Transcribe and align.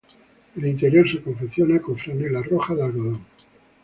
El 0.55 0.65
interior 0.65 1.07
se 1.07 1.21
confecciona 1.21 1.79
con 1.79 1.95
franela 1.95 2.41
roja 2.41 2.73
de 2.73 2.81
algodón. 2.81 3.21